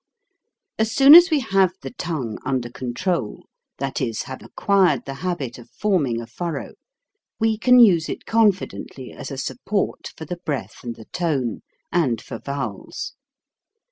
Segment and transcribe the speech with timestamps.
[0.79, 3.41] As soon as we have the tongue under con trol,
[3.77, 6.73] that is, have acquired the habit of forming a furrow,
[7.39, 10.95] we can use it confidently THE TONGUE 193 as a support for the breath and
[10.95, 11.61] the tone,
[11.91, 13.13] and for vowels.